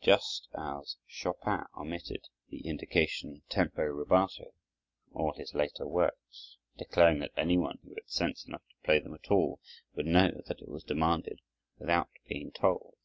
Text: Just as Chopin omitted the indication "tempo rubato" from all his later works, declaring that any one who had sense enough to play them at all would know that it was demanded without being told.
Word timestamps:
Just 0.00 0.48
as 0.58 0.96
Chopin 1.06 1.62
omitted 1.76 2.24
the 2.48 2.62
indication 2.66 3.42
"tempo 3.48 3.82
rubato" 3.84 4.52
from 5.04 5.12
all 5.12 5.32
his 5.34 5.54
later 5.54 5.86
works, 5.86 6.56
declaring 6.76 7.20
that 7.20 7.30
any 7.36 7.56
one 7.56 7.78
who 7.84 7.90
had 7.94 8.08
sense 8.10 8.44
enough 8.44 8.66
to 8.70 8.74
play 8.84 8.98
them 8.98 9.14
at 9.14 9.30
all 9.30 9.60
would 9.94 10.06
know 10.06 10.42
that 10.48 10.60
it 10.60 10.68
was 10.68 10.82
demanded 10.82 11.38
without 11.78 12.10
being 12.26 12.50
told. 12.50 12.96